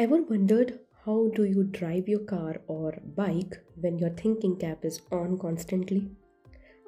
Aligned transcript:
Ever 0.00 0.22
wondered 0.22 0.78
how 1.04 1.30
do 1.34 1.44
you 1.44 1.62
drive 1.62 2.08
your 2.08 2.20
car 2.20 2.62
or 2.68 2.98
bike 3.16 3.58
when 3.78 3.98
your 3.98 4.08
thinking 4.08 4.56
cap 4.56 4.82
is 4.82 5.02
on 5.12 5.36
constantly? 5.38 6.10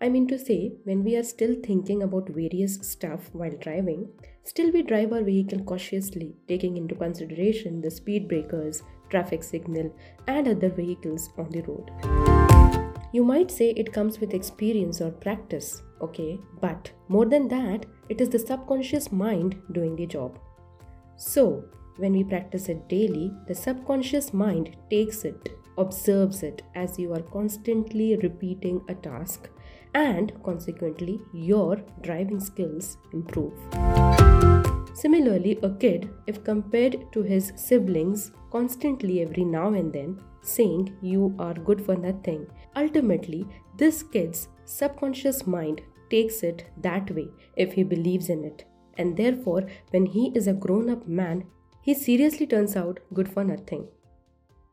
I 0.01 0.09
mean 0.09 0.27
to 0.29 0.39
say, 0.39 0.73
when 0.85 1.05
we 1.05 1.17
are 1.17 1.23
still 1.23 1.57
thinking 1.63 2.05
about 2.05 2.31
various 2.31 2.77
stuff 2.77 3.29
while 3.35 3.55
driving, 3.61 4.09
still 4.45 4.73
we 4.73 4.81
drive 4.81 5.13
our 5.13 5.23
vehicle 5.23 5.63
cautiously, 5.63 6.37
taking 6.49 6.79
into 6.79 6.95
consideration 6.95 7.83
the 7.83 7.91
speed 7.91 8.29
breakers, 8.29 8.83
traffic 9.11 9.43
signal, 9.43 9.95
and 10.27 10.49
other 10.49 10.71
vehicles 10.71 11.29
on 11.37 11.51
the 11.51 11.61
road. 11.69 11.91
You 13.13 13.25
might 13.25 13.51
say 13.51 13.73
it 13.73 13.93
comes 13.93 14.21
with 14.21 14.33
experience 14.33 15.03
or 15.03 15.11
practice, 15.11 15.83
okay, 16.01 16.41
but 16.63 16.91
more 17.09 17.27
than 17.27 17.47
that, 17.49 17.85
it 18.09 18.23
is 18.23 18.31
the 18.31 18.39
subconscious 18.39 19.13
mind 19.13 19.61
doing 19.73 19.97
the 19.97 20.07
job. 20.07 20.39
So, 21.17 21.67
when 21.97 22.13
we 22.13 22.25
practice 22.25 22.69
it 22.69 22.89
daily, 22.89 23.33
the 23.47 23.55
subconscious 23.55 24.33
mind 24.33 24.77
takes 24.91 25.25
it, 25.25 25.51
observes 25.79 26.43
it 26.43 26.63
as 26.75 26.99
you 26.99 27.13
are 27.13 27.23
constantly 27.23 28.17
repeating 28.17 28.83
a 28.89 28.95
task, 28.95 29.49
and 29.95 30.33
consequently, 30.43 31.21
your 31.33 31.77
driving 32.01 32.41
skills 32.41 32.97
improve. 33.13 33.53
Similarly, 34.95 35.59
a 35.63 35.71
kid, 35.71 36.11
if 36.27 36.45
compared 36.45 37.13
to 37.13 37.23
his 37.23 37.53
siblings 37.57 38.33
constantly 38.51 39.23
every 39.23 39.45
now 39.45 39.73
and 39.73 39.93
then, 39.93 40.21
saying 40.43 40.97
you 41.01 41.35
are 41.39 41.55
good 41.55 41.85
for 41.85 41.97
nothing, 41.97 42.47
ultimately, 42.77 43.47
this 43.77 44.03
kid's 44.03 44.49
subconscious 44.65 45.47
mind 45.47 45.81
takes 46.11 46.43
it 46.43 46.67
that 46.77 47.11
way 47.11 47.29
if 47.57 47.73
he 47.73 47.83
believes 47.83 48.29
in 48.29 48.45
it. 48.45 48.65
And 48.99 49.17
therefore, 49.17 49.67
when 49.91 50.05
he 50.07 50.31
is 50.35 50.47
a 50.47 50.53
grown 50.53 50.91
up 50.91 51.09
man, 51.09 51.45
he 51.85 51.95
seriously 51.95 52.47
turns 52.47 52.77
out 52.77 53.01
good 53.13 53.29
for 53.29 53.43
nothing. 53.43 53.89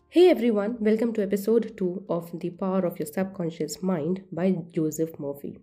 Hey 0.10 0.30
everyone, 0.30 0.78
welcome 0.80 1.12
to 1.14 1.24
episode 1.24 1.76
2 1.76 2.06
of 2.08 2.40
The 2.40 2.52
Power 2.52 2.86
of 2.86 3.00
Your 3.00 3.08
Subconscious 3.08 3.82
Mind 3.82 4.26
by 4.32 4.52
Joseph 4.72 5.20
Murphy, 5.20 5.58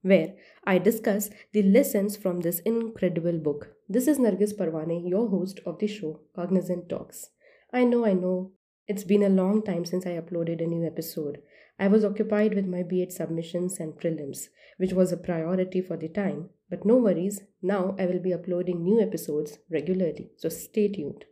where 0.00 0.32
I 0.64 0.78
discuss 0.78 1.28
the 1.52 1.62
lessons 1.62 2.16
from 2.16 2.40
this 2.40 2.60
incredible 2.60 3.38
book. 3.38 3.72
This 3.90 4.08
is 4.08 4.18
Nargis 4.18 4.56
Parwane, 4.56 5.06
your 5.06 5.28
host 5.28 5.60
of 5.66 5.78
the 5.78 5.86
show 5.86 6.20
Cognizant 6.34 6.88
Talks. 6.88 7.28
I 7.74 7.84
know, 7.84 8.06
I 8.06 8.14
know, 8.14 8.52
it's 8.88 9.04
been 9.04 9.22
a 9.22 9.28
long 9.28 9.62
time 9.62 9.84
since 9.84 10.06
I 10.06 10.18
uploaded 10.18 10.62
a 10.62 10.66
new 10.66 10.86
episode. 10.86 11.42
I 11.78 11.88
was 11.88 12.06
occupied 12.06 12.54
with 12.54 12.64
my 12.66 12.82
B.Ed 12.82 13.12
submissions 13.12 13.78
and 13.80 13.92
prelims, 13.92 14.48
which 14.78 14.94
was 14.94 15.12
a 15.12 15.18
priority 15.18 15.82
for 15.82 15.98
the 15.98 16.08
time. 16.08 16.48
But 16.68 16.84
no 16.84 16.96
worries, 16.96 17.42
now 17.62 17.94
I 17.98 18.06
will 18.06 18.18
be 18.18 18.34
uploading 18.34 18.82
new 18.82 19.00
episodes 19.00 19.58
regularly, 19.70 20.30
so 20.36 20.48
stay 20.48 20.88
tuned. 20.88 21.24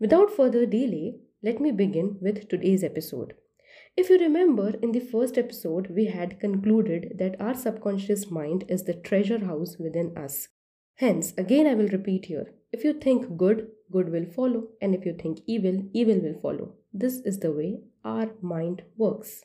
Without 0.00 0.30
further 0.30 0.66
delay, 0.66 1.20
let 1.42 1.60
me 1.60 1.70
begin 1.70 2.18
with 2.20 2.48
today's 2.48 2.82
episode. 2.82 3.34
If 3.96 4.10
you 4.10 4.18
remember, 4.18 4.70
in 4.82 4.92
the 4.92 5.00
first 5.00 5.36
episode, 5.38 5.88
we 5.90 6.06
had 6.06 6.40
concluded 6.40 7.16
that 7.18 7.40
our 7.40 7.54
subconscious 7.54 8.30
mind 8.30 8.64
is 8.68 8.84
the 8.84 8.94
treasure 8.94 9.44
house 9.44 9.76
within 9.78 10.16
us. 10.16 10.48
Hence, 10.96 11.32
again, 11.36 11.66
I 11.66 11.74
will 11.74 11.88
repeat 11.88 12.26
here 12.26 12.52
if 12.72 12.84
you 12.84 12.92
think 12.92 13.36
good, 13.36 13.68
good 13.90 14.10
will 14.10 14.26
follow, 14.26 14.68
and 14.80 14.94
if 14.94 15.04
you 15.04 15.14
think 15.14 15.40
evil, 15.46 15.82
evil 15.92 16.20
will 16.20 16.38
follow. 16.40 16.74
This 16.92 17.20
is 17.20 17.40
the 17.40 17.52
way 17.52 17.80
our 18.04 18.30
mind 18.40 18.82
works. 18.96 19.44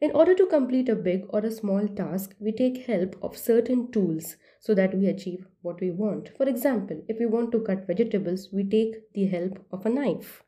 In 0.00 0.12
order 0.12 0.34
to 0.34 0.46
complete 0.46 0.88
a 0.88 0.96
big 0.96 1.26
or 1.28 1.40
a 1.40 1.50
small 1.50 1.86
task, 1.86 2.34
we 2.40 2.52
take 2.52 2.86
help 2.86 3.16
of 3.22 3.36
certain 3.36 3.92
tools 3.92 4.36
so 4.58 4.74
that 4.74 4.94
we 4.94 5.06
achieve 5.06 5.46
what 5.60 5.80
we 5.80 5.90
want. 5.90 6.30
For 6.38 6.48
example, 6.48 7.02
if 7.06 7.18
we 7.18 7.26
want 7.26 7.52
to 7.52 7.60
cut 7.60 7.86
vegetables, 7.86 8.48
we 8.50 8.64
take 8.64 9.12
the 9.12 9.26
help 9.26 9.64
of 9.70 9.84
a 9.84 9.90
knife. 9.90 10.42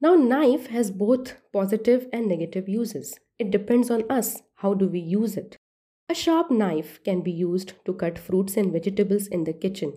Now, 0.00 0.16
knife 0.16 0.66
has 0.66 0.90
both 0.90 1.36
positive 1.52 2.08
and 2.12 2.26
negative 2.26 2.68
uses. 2.68 3.18
It 3.38 3.52
depends 3.52 3.90
on 3.90 4.10
us 4.10 4.42
how 4.56 4.74
do 4.74 4.88
we 4.88 4.98
use 4.98 5.36
it. 5.36 5.56
A 6.08 6.14
sharp 6.14 6.50
knife 6.50 7.00
can 7.04 7.22
be 7.22 7.30
used 7.30 7.74
to 7.86 7.94
cut 7.94 8.18
fruits 8.18 8.56
and 8.56 8.72
vegetables 8.72 9.28
in 9.28 9.44
the 9.44 9.52
kitchen. 9.52 9.94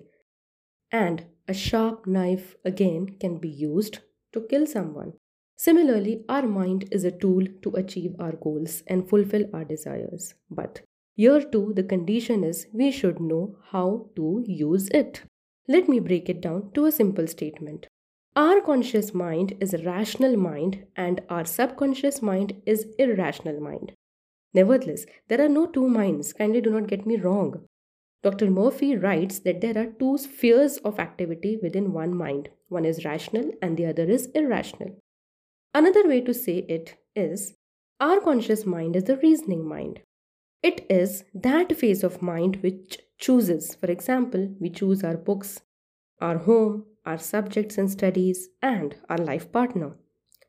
And 0.91 1.25
a 1.47 1.53
sharp 1.53 2.05
knife 2.05 2.55
again 2.63 3.17
can 3.19 3.37
be 3.39 3.49
used 3.49 3.99
to 4.33 4.41
kill 4.41 4.67
someone. 4.67 5.13
Similarly, 5.57 6.23
our 6.29 6.47
mind 6.47 6.87
is 6.91 7.03
a 7.03 7.11
tool 7.11 7.43
to 7.63 7.71
achieve 7.71 8.15
our 8.19 8.33
goals 8.33 8.83
and 8.85 9.09
fulfill 9.09 9.45
our 9.53 9.65
desires. 9.65 10.35
But 10.51 10.81
here 11.15 11.41
too, 11.41 11.73
the 11.75 11.83
condition 11.83 12.43
is 12.43 12.67
we 12.71 12.91
should 12.91 13.19
know 13.19 13.57
how 13.71 14.11
to 14.15 14.43
use 14.45 14.87
it. 14.89 15.23
Let 15.67 15.89
me 15.89 15.99
break 15.99 16.29
it 16.29 16.41
down 16.41 16.69
to 16.75 16.85
a 16.85 16.91
simple 16.91 17.25
statement. 17.25 17.87
Our 18.35 18.61
conscious 18.61 19.15
mind 19.15 19.57
is 19.59 19.73
a 19.73 19.79
rational 19.79 20.37
mind 20.37 20.85
and 20.95 21.21
our 21.27 21.43
subconscious 21.43 22.21
mind 22.21 22.61
is 22.67 22.85
irrational 22.99 23.59
mind. 23.59 23.93
Nevertheless, 24.53 25.07
there 25.27 25.43
are 25.43 25.49
no 25.49 25.65
two 25.65 25.89
minds, 25.89 26.33
kindly 26.33 26.61
do 26.61 26.69
not 26.69 26.87
get 26.87 27.07
me 27.07 27.17
wrong. 27.17 27.65
Dr. 28.21 28.51
Murphy 28.51 28.95
writes 28.95 29.39
that 29.39 29.61
there 29.61 29.77
are 29.77 29.87
two 29.87 30.19
spheres 30.19 30.77
of 30.77 30.99
activity 30.99 31.57
within 31.63 31.93
one 31.93 32.15
mind. 32.15 32.49
One 32.69 32.85
is 32.85 33.05
rational 33.05 33.51
and 33.59 33.75
the 33.75 33.87
other 33.87 34.03
is 34.03 34.27
irrational. 34.35 34.97
Another 35.73 36.07
way 36.07 36.21
to 36.21 36.33
say 36.33 36.65
it 36.67 36.95
is 37.15 37.55
our 37.99 38.19
conscious 38.19 38.65
mind 38.65 38.95
is 38.95 39.05
the 39.05 39.17
reasoning 39.17 39.67
mind. 39.67 40.01
It 40.61 40.85
is 40.89 41.23
that 41.33 41.75
phase 41.75 42.03
of 42.03 42.21
mind 42.21 42.57
which 42.57 42.99
chooses. 43.17 43.75
For 43.75 43.87
example, 43.91 44.55
we 44.59 44.69
choose 44.69 45.03
our 45.03 45.17
books, 45.17 45.61
our 46.21 46.37
home, 46.37 46.85
our 47.05 47.17
subjects 47.17 47.77
and 47.77 47.89
studies, 47.89 48.49
and 48.61 48.95
our 49.09 49.17
life 49.17 49.51
partner. 49.51 49.97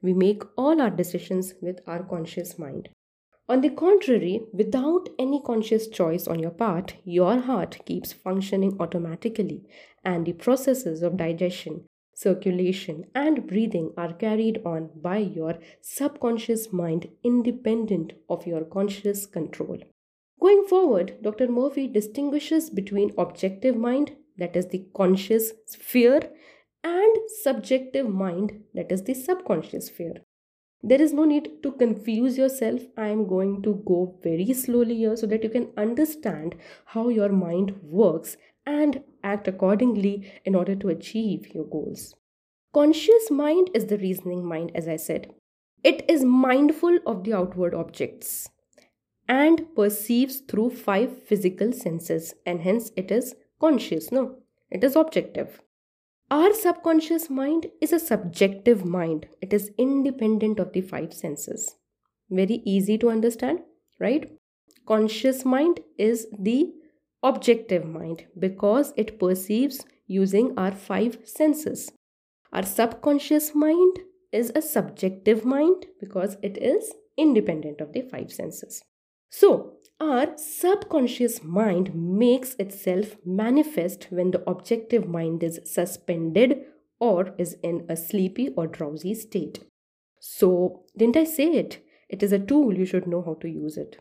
We 0.02 0.12
make 0.12 0.42
all 0.56 0.80
our 0.80 0.90
decisions 0.90 1.54
with 1.60 1.80
our 1.86 2.02
conscious 2.02 2.58
mind. 2.58 2.90
On 3.48 3.62
the 3.62 3.70
contrary, 3.70 4.42
without 4.52 5.08
any 5.18 5.40
conscious 5.40 5.88
choice 5.88 6.26
on 6.26 6.38
your 6.38 6.50
part, 6.50 6.96
your 7.04 7.40
heart 7.40 7.78
keeps 7.86 8.12
functioning 8.12 8.76
automatically, 8.78 9.64
and 10.04 10.26
the 10.26 10.34
processes 10.34 11.02
of 11.02 11.16
digestion, 11.16 11.86
circulation, 12.18 13.04
and 13.14 13.46
breathing 13.46 13.92
are 13.96 14.12
carried 14.12 14.60
on 14.64 14.90
by 14.96 15.18
your 15.18 15.58
subconscious 15.80 16.72
mind 16.72 17.08
independent 17.22 18.12
of 18.28 18.46
your 18.46 18.64
conscious 18.64 19.24
control. 19.26 19.78
Going 20.40 20.64
forward, 20.68 21.18
Dr. 21.22 21.48
Murphy 21.48 21.86
distinguishes 21.86 22.70
between 22.70 23.14
objective 23.16 23.76
mind, 23.76 24.16
that 24.36 24.56
is 24.56 24.66
the 24.66 24.84
conscious 24.94 25.52
sphere, 25.66 26.30
and 26.82 27.16
subjective 27.42 28.08
mind, 28.08 28.62
that 28.74 28.90
is 28.90 29.02
the 29.04 29.14
subconscious 29.14 29.86
sphere. 29.86 30.14
There 30.82 31.02
is 31.02 31.12
no 31.12 31.24
need 31.24 31.62
to 31.64 31.72
confuse 31.72 32.38
yourself. 32.38 32.82
I 32.96 33.08
am 33.08 33.26
going 33.26 33.62
to 33.62 33.82
go 33.84 34.16
very 34.22 34.52
slowly 34.52 34.96
here 34.96 35.16
so 35.16 35.26
that 35.26 35.42
you 35.42 35.50
can 35.50 35.70
understand 35.76 36.54
how 36.86 37.08
your 37.08 37.30
mind 37.30 37.74
works 37.82 38.36
and 38.64 39.02
act 39.32 39.48
accordingly 39.48 40.14
in 40.44 40.54
order 40.54 40.74
to 40.76 40.88
achieve 40.88 41.54
your 41.54 41.64
goals. 41.64 42.14
Conscious 42.74 43.30
mind 43.30 43.70
is 43.74 43.86
the 43.86 43.98
reasoning 43.98 44.44
mind, 44.44 44.72
as 44.74 44.88
I 44.88 44.96
said. 44.96 45.32
It 45.84 46.04
is 46.08 46.24
mindful 46.24 46.98
of 47.06 47.24
the 47.24 47.34
outward 47.34 47.74
objects 47.74 48.48
and 49.28 49.62
perceives 49.76 50.38
through 50.38 50.70
five 50.70 51.22
physical 51.22 51.72
senses, 51.72 52.34
and 52.46 52.62
hence 52.62 52.90
it 52.96 53.10
is 53.10 53.34
conscious. 53.60 54.10
No, 54.10 54.36
it 54.70 54.82
is 54.82 54.96
objective. 54.96 55.60
Our 56.30 56.52
subconscious 56.52 57.30
mind 57.30 57.68
is 57.80 57.92
a 57.92 58.00
subjective 58.00 58.84
mind, 58.84 59.26
it 59.40 59.52
is 59.52 59.70
independent 59.78 60.58
of 60.58 60.72
the 60.72 60.82
five 60.82 61.14
senses. 61.14 61.76
Very 62.30 62.60
easy 62.66 62.98
to 62.98 63.10
understand, 63.10 63.60
right? 63.98 64.30
Conscious 64.86 65.44
mind 65.44 65.80
is 65.96 66.26
the 66.38 66.72
objective 67.22 67.84
mind 67.84 68.26
because 68.38 68.92
it 68.96 69.18
perceives 69.18 69.84
using 70.06 70.54
our 70.58 70.72
five 70.72 71.18
senses. 71.24 71.92
Our 72.52 72.64
subconscious 72.64 73.54
mind 73.54 73.98
is 74.32 74.52
a 74.54 74.62
subjective 74.62 75.44
mind 75.44 75.86
because 76.00 76.36
it 76.42 76.56
is 76.58 76.92
independent 77.16 77.80
of 77.80 77.92
the 77.92 78.02
five 78.02 78.32
senses. 78.32 78.82
So, 79.30 79.74
our 80.00 80.36
subconscious 80.36 81.42
mind 81.42 81.92
makes 81.94 82.54
itself 82.54 83.16
manifest 83.24 84.06
when 84.10 84.30
the 84.30 84.48
objective 84.48 85.08
mind 85.08 85.42
is 85.42 85.60
suspended 85.64 86.62
or 87.00 87.34
is 87.36 87.56
in 87.62 87.84
a 87.88 87.96
sleepy 87.96 88.50
or 88.56 88.66
drowsy 88.66 89.14
state. 89.14 89.60
So, 90.20 90.84
didn't 90.96 91.16
I 91.16 91.24
say 91.24 91.52
it? 91.52 91.84
It 92.08 92.22
is 92.22 92.32
a 92.32 92.38
tool, 92.38 92.78
you 92.78 92.86
should 92.86 93.06
know 93.06 93.22
how 93.22 93.34
to 93.34 93.48
use 93.48 93.76
it. 93.76 93.98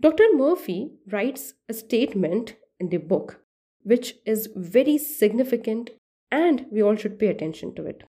Dr. 0.00 0.24
Murphy 0.32 0.92
writes 1.12 1.52
a 1.68 1.74
statement 1.74 2.56
in 2.78 2.88
the 2.88 2.96
book 2.96 3.42
which 3.82 4.14
is 4.24 4.48
very 4.56 4.96
significant 4.96 5.90
and 6.30 6.64
we 6.72 6.82
all 6.82 6.96
should 6.96 7.18
pay 7.18 7.26
attention 7.26 7.74
to 7.74 7.84
it. 7.84 8.04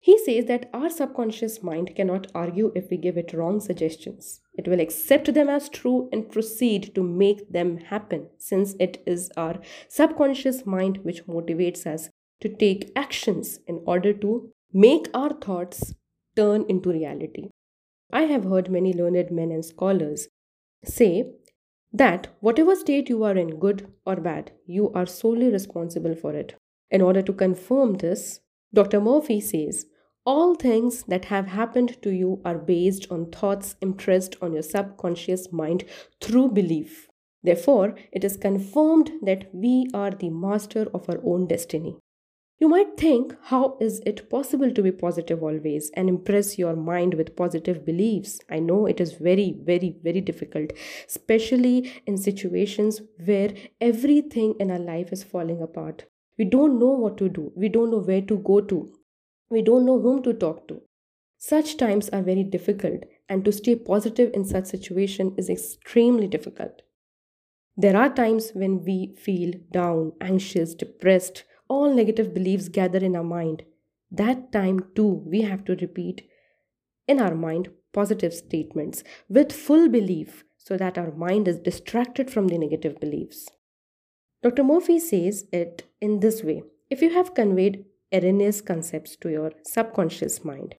He 0.00 0.18
says 0.18 0.46
that 0.46 0.70
our 0.72 0.88
subconscious 0.88 1.62
mind 1.62 1.94
cannot 1.96 2.30
argue 2.34 2.72
if 2.74 2.88
we 2.90 2.96
give 2.96 3.18
it 3.18 3.34
wrong 3.34 3.60
suggestions. 3.60 4.40
It 4.54 4.68
will 4.68 4.80
accept 4.80 5.32
them 5.34 5.48
as 5.50 5.68
true 5.68 6.08
and 6.12 6.30
proceed 6.30 6.94
to 6.94 7.02
make 7.02 7.50
them 7.50 7.78
happen, 7.78 8.28
since 8.38 8.74
it 8.78 9.02
is 9.06 9.30
our 9.36 9.60
subconscious 9.88 10.64
mind 10.64 10.98
which 11.02 11.26
motivates 11.26 11.86
us 11.86 12.10
to 12.40 12.48
take 12.48 12.92
actions 12.96 13.60
in 13.66 13.82
order 13.86 14.12
to 14.12 14.50
make 14.72 15.08
our 15.14 15.32
thoughts 15.32 15.94
turn 16.36 16.64
into 16.68 16.90
reality. 16.90 17.48
I 18.12 18.22
have 18.22 18.44
heard 18.44 18.70
many 18.70 18.92
learned 18.92 19.30
men 19.30 19.50
and 19.50 19.64
scholars 19.64 20.28
say 20.88 21.32
that 21.92 22.28
whatever 22.40 22.74
state 22.74 23.08
you 23.08 23.22
are 23.24 23.36
in, 23.36 23.58
good 23.58 23.92
or 24.04 24.16
bad, 24.16 24.52
you 24.66 24.90
are 24.92 25.06
solely 25.06 25.50
responsible 25.50 26.14
for 26.14 26.34
it. 26.34 26.56
In 26.90 27.00
order 27.00 27.22
to 27.22 27.32
confirm 27.32 27.94
this, 27.94 28.40
Dr. 28.72 29.00
Murphy 29.00 29.40
says 29.40 29.86
all 30.26 30.54
things 30.54 31.04
that 31.04 31.26
have 31.26 31.46
happened 31.48 32.00
to 32.02 32.10
you 32.10 32.40
are 32.44 32.58
based 32.58 33.06
on 33.10 33.30
thoughts 33.30 33.76
impressed 33.80 34.36
on 34.40 34.54
your 34.54 34.62
subconscious 34.62 35.52
mind 35.52 35.84
through 36.20 36.48
belief. 36.48 37.08
Therefore, 37.42 37.94
it 38.10 38.24
is 38.24 38.38
confirmed 38.38 39.10
that 39.22 39.54
we 39.54 39.86
are 39.92 40.10
the 40.10 40.30
master 40.30 40.86
of 40.94 41.08
our 41.10 41.20
own 41.24 41.46
destiny. 41.46 41.96
You 42.60 42.68
might 42.68 42.96
think, 42.96 43.34
how 43.42 43.76
is 43.80 44.00
it 44.06 44.30
possible 44.30 44.72
to 44.72 44.82
be 44.82 44.92
positive 44.92 45.42
always 45.42 45.90
and 45.94 46.08
impress 46.08 46.56
your 46.56 46.76
mind 46.76 47.14
with 47.14 47.36
positive 47.36 47.84
beliefs? 47.84 48.38
I 48.48 48.60
know 48.60 48.86
it 48.86 49.00
is 49.00 49.14
very, 49.14 49.56
very, 49.60 49.96
very 50.02 50.20
difficult, 50.20 50.72
especially 51.08 51.92
in 52.06 52.16
situations 52.16 53.02
where 53.24 53.52
everything 53.80 54.54
in 54.60 54.70
our 54.70 54.78
life 54.78 55.12
is 55.12 55.24
falling 55.24 55.60
apart. 55.60 56.04
We 56.38 56.44
don't 56.44 56.78
know 56.78 56.90
what 56.90 57.18
to 57.18 57.28
do, 57.28 57.52
we 57.56 57.68
don't 57.68 57.90
know 57.90 57.98
where 57.98 58.22
to 58.22 58.38
go 58.38 58.60
to, 58.60 58.92
we 59.50 59.62
don't 59.62 59.84
know 59.84 60.00
whom 60.00 60.22
to 60.22 60.32
talk 60.32 60.68
to. 60.68 60.82
Such 61.38 61.76
times 61.76 62.08
are 62.10 62.22
very 62.22 62.44
difficult, 62.44 63.04
and 63.28 63.44
to 63.44 63.52
stay 63.52 63.74
positive 63.74 64.30
in 64.32 64.44
such 64.44 64.66
situation 64.66 65.34
is 65.36 65.50
extremely 65.50 66.28
difficult. 66.28 66.82
There 67.76 67.96
are 67.96 68.14
times 68.14 68.52
when 68.54 68.84
we 68.84 69.14
feel 69.18 69.52
down, 69.72 70.12
anxious, 70.20 70.74
depressed, 70.74 71.44
all 71.68 71.92
negative 71.94 72.34
beliefs 72.34 72.68
gather 72.68 72.98
in 72.98 73.16
our 73.16 73.24
mind. 73.24 73.64
That 74.10 74.52
time 74.52 74.90
too, 74.94 75.22
we 75.26 75.42
have 75.42 75.64
to 75.66 75.76
repeat 75.76 76.28
in 77.06 77.20
our 77.20 77.34
mind 77.34 77.68
positive 77.92 78.34
statements 78.34 79.02
with 79.28 79.52
full 79.52 79.88
belief 79.88 80.44
so 80.58 80.76
that 80.76 80.98
our 80.98 81.12
mind 81.12 81.46
is 81.48 81.58
distracted 81.58 82.30
from 82.30 82.48
the 82.48 82.58
negative 82.58 82.98
beliefs. 83.00 83.48
Dr. 84.42 84.64
Murphy 84.64 84.98
says 84.98 85.46
it 85.52 85.84
in 86.00 86.20
this 86.20 86.42
way 86.42 86.62
if 86.90 87.00
you 87.00 87.10
have 87.10 87.34
conveyed 87.34 87.84
erroneous 88.12 88.60
concepts 88.60 89.16
to 89.16 89.30
your 89.30 89.52
subconscious 89.64 90.44
mind, 90.44 90.74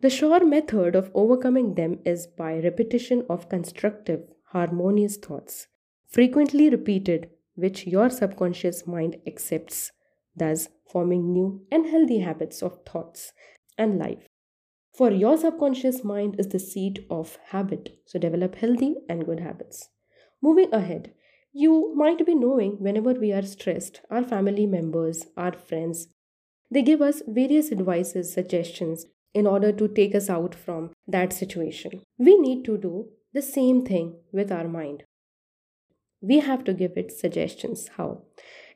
the 0.00 0.08
sure 0.08 0.44
method 0.44 0.94
of 0.94 1.10
overcoming 1.14 1.74
them 1.74 1.98
is 2.04 2.26
by 2.26 2.58
repetition 2.60 3.26
of 3.28 3.48
constructive, 3.48 4.20
harmonious 4.52 5.16
thoughts, 5.16 5.66
frequently 6.06 6.70
repeated, 6.70 7.30
which 7.56 7.86
your 7.86 8.08
subconscious 8.08 8.86
mind 8.86 9.16
accepts, 9.26 9.90
thus 10.38 10.68
forming 10.90 11.32
new 11.32 11.62
and 11.70 11.86
healthy 11.86 12.20
habits 12.20 12.62
of 12.62 12.84
thoughts 12.84 13.32
and 13.76 13.98
life. 13.98 14.26
For 14.94 15.10
your 15.10 15.36
subconscious 15.36 16.02
mind 16.02 16.36
is 16.38 16.48
the 16.48 16.58
seat 16.58 17.06
of 17.10 17.38
habit, 17.50 18.00
so 18.06 18.18
develop 18.18 18.56
healthy 18.56 18.96
and 19.08 19.24
good 19.24 19.40
habits. 19.40 19.90
Moving 20.42 20.72
ahead, 20.72 21.12
you 21.52 21.92
might 21.94 22.24
be 22.26 22.34
knowing 22.34 22.72
whenever 22.78 23.12
we 23.12 23.32
are 23.32 23.42
stressed, 23.42 24.00
our 24.10 24.24
family 24.24 24.66
members, 24.66 25.26
our 25.36 25.52
friends, 25.52 26.08
they 26.70 26.82
give 26.82 27.00
us 27.00 27.22
various 27.26 27.72
advices, 27.72 28.32
suggestions 28.32 29.06
in 29.34 29.46
order 29.46 29.72
to 29.72 29.88
take 29.88 30.14
us 30.14 30.28
out 30.28 30.54
from 30.54 30.90
that 31.06 31.32
situation. 31.32 32.02
We 32.18 32.38
need 32.38 32.64
to 32.66 32.76
do 32.76 33.08
the 33.32 33.42
same 33.42 33.84
thing 33.84 34.16
with 34.32 34.52
our 34.52 34.68
mind. 34.68 35.04
We 36.20 36.40
have 36.40 36.64
to 36.64 36.74
give 36.74 36.96
it 36.96 37.12
suggestions. 37.12 37.88
How? 37.96 38.22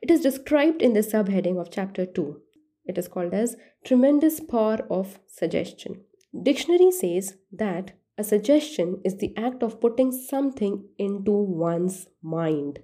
It 0.03 0.11
is 0.11 0.19
described 0.19 0.81
in 0.81 0.91
the 0.91 0.99
subheading 0.99 1.57
of 1.57 1.71
chapter 1.71 2.05
2. 2.05 2.41
It 2.83 2.97
is 2.97 3.07
called 3.07 3.33
as 3.33 3.55
Tremendous 3.85 4.41
Power 4.41 4.85
of 4.89 5.19
Suggestion. 5.27 6.01
Dictionary 6.43 6.91
says 6.91 7.37
that 7.53 7.93
a 8.17 8.23
suggestion 8.25 8.99
is 9.05 9.15
the 9.15 9.33
act 9.37 9.63
of 9.63 9.79
putting 9.79 10.11
something 10.11 10.89
into 10.97 11.31
one's 11.31 12.07
mind. 12.21 12.79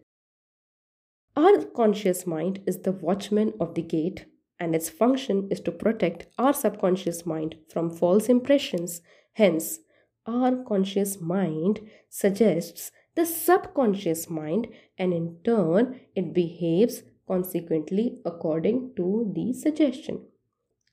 Our 1.36 1.66
conscious 1.66 2.26
mind 2.26 2.62
is 2.66 2.84
the 2.84 2.94
watchman 2.94 3.52
of 3.60 3.76
the 3.76 3.82
gate 3.82 4.28
and 4.58 4.74
its 4.74 4.88
function 4.88 5.50
is 5.52 5.60
to 5.62 5.74
protect 5.74 6.28
our 6.38 6.54
subconscious 6.54 7.26
mind 7.26 7.56
from 7.68 7.90
false 7.90 8.30
impressions. 8.30 9.02
Hence, 9.34 9.80
our 10.26 10.64
conscious 10.64 11.20
mind 11.20 11.82
suggests 12.10 12.94
the 13.20 13.26
subconscious 13.26 14.30
mind, 14.30 14.68
and 14.98 15.14
in 15.14 15.38
turn, 15.44 16.00
it 16.16 16.34
behaves 16.34 17.04
consequently 17.28 18.20
according 18.24 18.94
to 18.96 19.32
the 19.36 19.52
suggestion. 19.52 20.22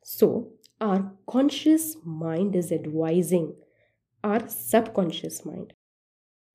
So, 0.03 0.49
our 0.81 1.13
conscious 1.29 1.97
mind 2.05 2.57
is 2.57 2.73
advising 2.73 3.55
our 4.25 4.49
subconscious 4.49 5.45
mind. 5.47 5.73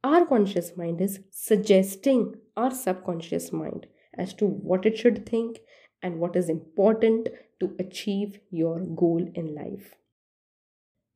Our 0.04 0.26
conscious 0.26 0.76
mind 0.76 1.00
is 1.00 1.22
suggesting 1.30 2.36
our 2.58 2.72
subconscious 2.72 3.54
mind 3.54 3.88
as 4.14 4.34
to 4.36 4.46
what 4.46 4.86
it 4.86 4.98
should 4.98 5.26
think 5.26 5.60
and 6.04 6.20
what 6.20 6.36
is 6.36 6.50
important 6.50 7.30
to 7.62 7.76
achieve 7.80 8.40
your 8.50 8.80
goal 8.82 9.26
in 9.34 9.56
life. 9.56 9.96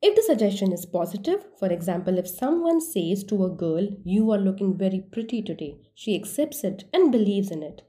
If 0.07 0.16
the 0.16 0.22
suggestion 0.22 0.72
is 0.72 0.86
positive, 0.86 1.48
for 1.57 1.68
example, 1.68 2.19
if 2.19 2.28
someone 2.28 2.80
says 2.80 3.24
to 3.24 3.44
a 3.44 3.50
girl, 3.50 3.88
You 4.04 4.30
are 4.30 4.38
looking 4.38 4.78
very 4.78 5.00
pretty 5.00 5.42
today, 5.42 5.80
she 5.96 6.13
accepts 6.13 6.63
it 6.63 6.84
and 6.94 7.12
believes 7.12 7.50
in 7.50 7.63
it, 7.63 7.81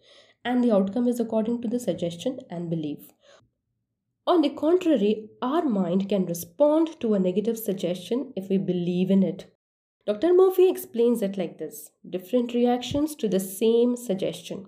and 0.43 0.65
the 0.65 0.73
outcome 0.73 1.09
is 1.09 1.21
according 1.21 1.61
to 1.61 1.69
the 1.69 1.79
suggestion 1.79 2.39
and 2.49 2.71
belief. 2.71 3.11
On 4.27 4.41
the 4.41 4.49
contrary, 4.49 5.29
our 5.43 5.63
mind 5.67 6.09
can 6.09 6.25
respond 6.25 6.99
to 7.01 7.13
a 7.13 7.19
negative 7.19 7.59
suggestion 7.59 8.33
if 8.35 8.49
we 8.49 8.57
believe 8.57 9.11
in 9.11 9.23
it. 9.23 9.55
Dr. 10.07 10.33
Murphy 10.33 10.71
explains 10.71 11.21
it 11.21 11.37
like 11.37 11.59
this 11.59 11.91
different 12.09 12.55
reactions 12.55 13.15
to 13.17 13.29
the 13.29 13.41
same 13.41 13.95
suggestion. 13.95 14.65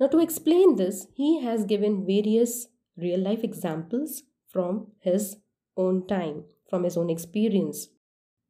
Now, 0.00 0.08
to 0.08 0.18
explain 0.18 0.74
this, 0.74 1.06
he 1.14 1.42
has 1.42 1.64
given 1.64 2.04
various 2.04 2.66
real 2.96 3.20
life 3.20 3.44
examples 3.44 4.24
from 4.48 4.88
his 4.98 5.36
own 5.76 6.06
time, 6.08 6.44
from 6.72 6.84
his 6.84 6.96
own 6.96 7.10
experience. 7.10 7.88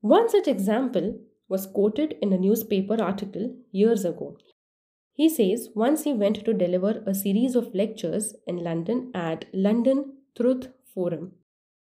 One 0.01 0.29
such 0.29 0.47
example 0.47 1.19
was 1.49 1.67
quoted 1.67 2.15
in 2.23 2.33
a 2.33 2.39
newspaper 2.39 3.03
article 3.03 3.57
years 3.73 4.05
ago. 4.05 4.37
He 5.13 5.29
says 5.29 5.71
once 5.75 6.05
he 6.05 6.13
went 6.13 6.45
to 6.45 6.55
deliver 6.55 7.03
a 7.05 7.15
series 7.15 7.57
of 7.57 7.75
lectures 7.75 8.37
in 8.47 8.63
London 8.69 9.11
at 9.13 9.47
London 9.53 10.19
Truth 10.37 10.69
Forum. 10.95 11.33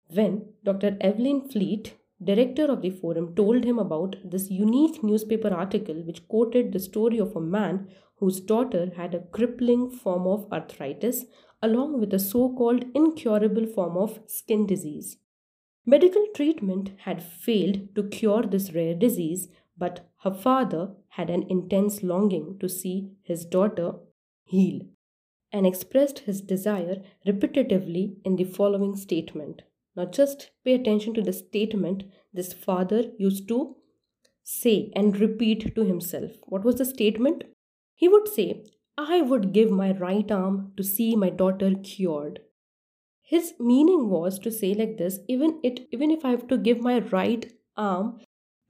When 0.08 0.46
Dr. 0.64 0.96
Evelyn 1.00 1.48
Fleet, 1.48 1.94
director 2.22 2.64
of 2.64 2.82
the 2.82 2.90
forum, 2.90 3.34
told 3.36 3.64
him 3.64 3.78
about 3.78 4.16
this 4.24 4.50
unique 4.50 5.02
newspaper 5.04 5.54
article 5.54 6.02
which 6.02 6.26
quoted 6.26 6.72
the 6.72 6.80
story 6.80 7.18
of 7.18 7.36
a 7.36 7.40
man 7.40 7.88
whose 8.16 8.40
daughter 8.40 8.92
had 8.96 9.14
a 9.14 9.24
crippling 9.38 9.88
form 9.88 10.26
of 10.26 10.52
arthritis 10.52 11.26
along 11.62 12.00
with 12.00 12.12
a 12.12 12.18
so 12.18 12.48
called 12.54 12.84
incurable 12.94 13.66
form 13.66 13.96
of 13.96 14.18
skin 14.26 14.66
disease. 14.66 15.16
Medical 15.86 16.26
treatment 16.34 16.92
had 16.98 17.22
failed 17.22 17.94
to 17.94 18.08
cure 18.08 18.42
this 18.42 18.72
rare 18.72 18.94
disease, 18.94 19.48
but 19.76 20.08
her 20.22 20.32
father 20.32 20.94
had 21.08 21.28
an 21.28 21.44
intense 21.50 22.02
longing 22.02 22.58
to 22.58 22.68
see 22.68 23.10
his 23.22 23.44
daughter 23.44 23.94
heal 24.44 24.80
and 25.52 25.66
expressed 25.66 26.20
his 26.20 26.40
desire 26.40 27.02
repetitively 27.26 28.16
in 28.24 28.36
the 28.36 28.44
following 28.44 28.96
statement. 28.96 29.62
Now, 29.94 30.06
just 30.06 30.50
pay 30.64 30.74
attention 30.74 31.14
to 31.14 31.22
the 31.22 31.32
statement 31.32 32.04
this 32.32 32.52
father 32.52 33.04
used 33.18 33.46
to 33.48 33.76
say 34.42 34.90
and 34.96 35.18
repeat 35.18 35.74
to 35.74 35.84
himself. 35.84 36.32
What 36.46 36.64
was 36.64 36.76
the 36.76 36.84
statement? 36.84 37.44
He 37.94 38.08
would 38.08 38.26
say, 38.26 38.64
I 38.96 39.20
would 39.20 39.52
give 39.52 39.70
my 39.70 39.92
right 39.92 40.30
arm 40.30 40.72
to 40.76 40.82
see 40.82 41.14
my 41.14 41.30
daughter 41.30 41.72
cured. 41.82 42.40
His 43.26 43.54
meaning 43.58 44.10
was 44.10 44.38
to 44.40 44.50
say 44.50 44.74
like 44.74 44.98
this 44.98 45.18
even 45.28 45.58
it 45.62 45.88
even 45.90 46.10
if 46.10 46.24
I 46.24 46.30
have 46.30 46.46
to 46.48 46.58
give 46.58 46.80
my 46.80 46.98
right 47.00 47.50
arm 47.76 48.20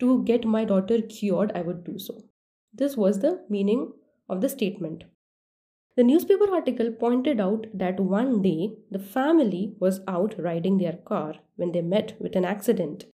to 0.01 0.23
get 0.25 0.45
my 0.45 0.65
daughter 0.65 1.03
cured, 1.03 1.53
I 1.55 1.63
would 1.63 1.85
do 1.85 1.99
so. 1.99 2.25
This 2.73 2.97
was 2.97 3.19
the 3.19 3.45
meaning 3.49 3.93
of 4.29 4.41
the 4.41 4.49
statement. 4.49 5.05
The 5.97 6.05
newspaper 6.05 6.51
article 6.53 6.91
pointed 6.91 7.41
out 7.41 7.67
that 7.73 8.01
one 8.01 8.43
day 8.43 8.77
the 8.91 8.99
family 8.99 9.77
was 9.79 10.01
out 10.09 10.35
riding 10.39 10.79
their 10.79 10.99
car 11.05 11.35
when 11.57 11.73
they 11.73 11.83
met 11.83 12.17
with 12.21 12.35
an 12.35 12.45
accident 12.45 13.05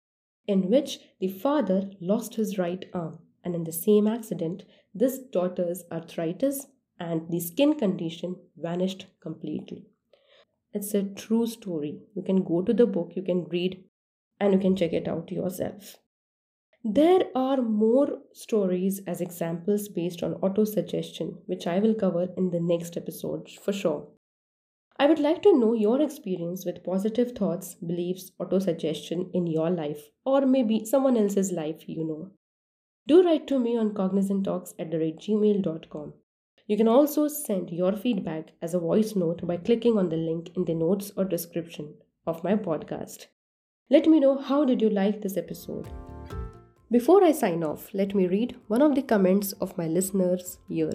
in 0.47 0.71
which 0.71 0.99
the 1.21 1.29
father 1.29 1.91
lost 2.01 2.37
his 2.37 2.59
right 2.59 2.85
arm, 2.95 3.19
and 3.45 3.55
in 3.55 3.65
the 3.65 3.73
same 3.73 4.07
accident, 4.07 4.65
this 4.95 5.19
daughter's 5.19 5.85
arthritis 5.93 6.67
and 6.99 7.31
the 7.31 7.41
skin 7.41 7.79
condition 7.79 8.37
vanished 8.57 9.07
completely. 9.21 9.90
It's 10.73 10.95
a 10.95 11.03
true 11.03 11.47
story. 11.47 12.01
You 12.15 12.23
can 12.23 12.45
go 12.45 12.63
to 12.63 12.73
the 12.73 12.87
book, 12.87 13.13
you 13.17 13.23
can 13.23 13.45
read, 13.45 13.85
and 14.39 14.53
you 14.53 14.59
can 14.59 14.77
check 14.77 14.93
it 14.93 15.09
out 15.09 15.33
yourself. 15.33 15.97
There 16.85 17.25
are 17.35 17.61
more 17.61 18.21
stories 18.33 19.03
as 19.07 19.21
examples 19.21 19.89
based 19.89 20.23
on 20.23 20.41
autosuggestion, 20.41 21.39
which 21.47 21.67
I 21.67 21.79
will 21.79 21.95
cover 21.95 22.29
in 22.37 22.51
the 22.51 22.61
next 22.61 22.97
episode 22.97 23.51
for 23.51 23.73
sure. 23.73 24.09
I 24.97 25.07
would 25.07 25.19
like 25.19 25.43
to 25.43 25.59
know 25.59 25.73
your 25.73 26.01
experience 26.01 26.65
with 26.65 26.85
positive 26.85 27.33
thoughts, 27.33 27.75
beliefs, 27.75 28.31
autosuggestion 28.41 29.31
in 29.35 29.47
your 29.47 29.71
life, 29.71 30.09
or 30.25 30.47
maybe 30.47 30.85
someone 30.85 31.17
else's 31.17 31.53
life 31.53 31.89
you 31.89 32.05
know. 32.05 32.31
Do 33.07 33.23
write 33.23 33.47
to 33.49 33.59
me 33.59 33.77
on 33.77 33.95
cognizanttalks 33.95 34.75
at 34.79 34.91
the 34.91 34.99
rate 34.99 35.19
gmail.com. 35.19 36.15
You 36.71 36.77
can 36.77 36.87
also 36.87 37.27
send 37.27 37.73
your 37.73 37.97
feedback 37.97 38.53
as 38.63 38.75
a 38.75 38.79
voice 38.79 39.17
note 39.17 39.45
by 39.45 39.57
clicking 39.57 39.99
on 39.99 40.09
the 40.09 40.17
link 40.17 40.51
in 40.55 40.65
the 40.65 40.73
notes 40.73 41.11
or 41.17 41.25
description 41.25 41.95
of 42.29 42.45
my 42.45 42.55
podcast. 42.55 43.27
Let 43.91 44.07
me 44.07 44.21
know 44.21 44.39
how 44.39 44.65
did 44.65 44.81
you 44.81 44.89
like 44.89 45.21
this 45.21 45.37
episode. 45.37 45.89
Before 46.89 47.25
I 47.25 47.33
sign 47.33 47.65
off, 47.65 47.93
let 47.93 48.15
me 48.15 48.29
read 48.29 48.55
one 48.69 48.83
of 48.83 48.95
the 48.95 49.03
comments 49.03 49.51
of 49.55 49.77
my 49.77 49.89
listeners 49.89 50.59
here. 50.69 50.93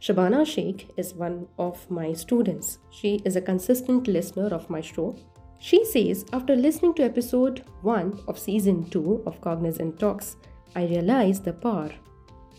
Shabana 0.00 0.44
Sheikh 0.44 0.90
is 0.96 1.14
one 1.14 1.46
of 1.60 1.88
my 1.88 2.12
students. 2.12 2.80
She 2.90 3.22
is 3.24 3.36
a 3.36 3.40
consistent 3.40 4.08
listener 4.08 4.48
of 4.48 4.68
my 4.68 4.80
show. 4.80 5.14
She 5.60 5.84
says, 5.84 6.26
after 6.32 6.56
listening 6.56 6.92
to 6.94 7.04
episode 7.04 7.62
1 7.82 8.24
of 8.26 8.36
season 8.36 8.90
2 8.90 9.22
of 9.26 9.40
Cognizant 9.40 10.00
Talks, 10.00 10.34
I 10.74 10.86
realized 10.86 11.44
the 11.44 11.52
power 11.52 11.92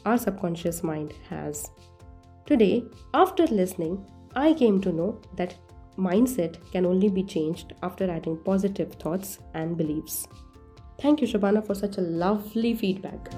our 0.05 0.17
subconscious 0.17 0.83
mind 0.83 1.13
has. 1.29 1.69
Today, 2.46 2.84
after 3.16 3.48
listening, 3.48 4.06
I 4.36 4.54
came 4.54 4.80
to 4.82 4.92
know 4.92 5.20
that 5.36 5.56
mindset 5.98 6.58
can 6.72 6.86
only 6.86 7.10
be 7.10 7.24
changed 7.24 7.74
after 7.82 8.08
adding 8.08 8.38
positive 8.38 8.94
thoughts 8.94 9.40
and 9.56 9.75
beliefs. 9.75 10.28
Thank 11.02 11.22
you, 11.22 11.28
Shabana, 11.28 11.66
for 11.66 11.74
such 11.74 11.98
a 11.98 12.02
lovely 12.02 12.75
feedback. 12.75 13.34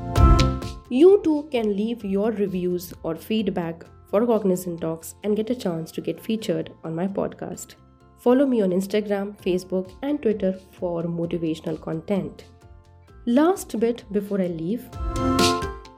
You 0.90 1.22
too 1.24 1.48
can 1.54 1.74
leave 1.78 2.04
your 2.04 2.32
reviews 2.34 2.94
or 3.04 3.16
feedback 3.16 3.86
for 4.10 4.26
Cognizant 4.26 4.82
Talks 4.82 5.16
and 5.24 5.38
get 5.38 5.50
a 5.50 5.56
chance 5.56 5.90
to 5.94 6.02
get 6.02 6.20
featured 6.20 6.74
on 6.84 6.94
my 6.94 7.08
podcast. 7.08 7.76
Follow 8.20 8.46
me 8.46 8.62
on 8.62 8.72
Instagram, 8.72 9.38
Facebook, 9.42 9.90
and 10.02 10.22
Twitter 10.22 10.60
for 10.72 11.04
motivational 11.04 11.80
content. 11.80 12.44
Last 13.26 13.80
bit 13.80 14.04
before 14.12 14.42
I 14.42 14.48
leave. 14.48 14.84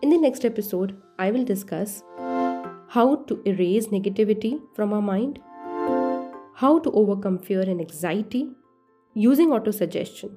In 0.03 0.09
the 0.11 0.17
next 0.17 0.45
episode, 0.45 1.01
I 1.17 1.31
will 1.31 1.43
discuss 1.43 2.03
how 2.89 3.15
to 3.27 3.41
erase 3.45 3.87
negativity 3.87 4.59
from 4.75 4.93
our 4.93 5.01
mind, 5.01 5.39
how 6.55 6.79
to 6.79 6.91
overcome 6.91 7.39
fear 7.39 7.61
and 7.61 7.81
anxiety 7.81 8.49
using 9.13 9.49
autosuggestion 9.49 10.35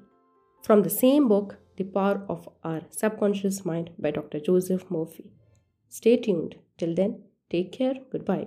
from 0.62 0.82
the 0.82 0.90
same 0.90 1.28
book, 1.28 1.56
The 1.76 1.84
Power 1.84 2.24
of 2.28 2.48
Our 2.62 2.82
Subconscious 2.90 3.64
Mind 3.64 3.90
by 3.98 4.10
Dr. 4.12 4.40
Joseph 4.40 4.90
Murphy. 4.90 5.32
Stay 5.88 6.16
tuned. 6.16 6.56
Till 6.78 6.94
then, 6.94 7.22
Take 7.52 7.70
care. 7.70 7.96
Goodbye. 8.10 8.46